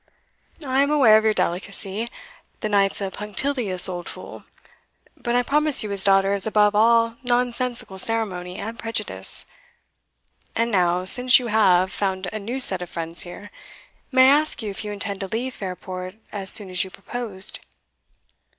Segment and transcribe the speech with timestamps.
[0.65, 2.07] "I am aware of your delicacy:
[2.61, 4.45] the knight's a punctilious old fool,
[5.15, 9.45] but I promise you his daughter is above all nonsensical ceremony and prejudice.
[10.55, 13.51] And now, since you have, found a new set of friends here,
[14.11, 17.59] may I ask if you intend to leave Fairport as soon as you proposed?"